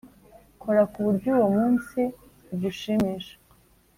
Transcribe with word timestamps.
kora 0.61 0.83
ku 0.91 0.99
buryo 1.05 1.29
uwo 1.37 1.47
munsi 1.57 1.99
ugushimisha 2.53 3.35